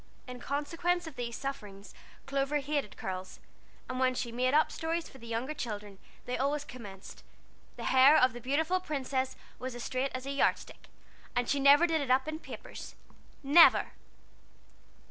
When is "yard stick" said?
10.31-10.87